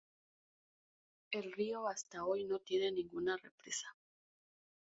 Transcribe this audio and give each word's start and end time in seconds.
El 1.29 1.51
río, 1.53 1.87
hasta 1.87 2.25
hoy, 2.25 2.45
no 2.45 2.57
tiene 2.57 2.91
ninguna 2.91 3.37
represa. 3.37 3.85